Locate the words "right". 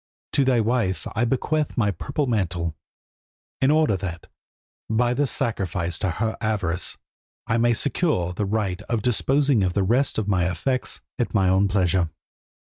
8.45-8.81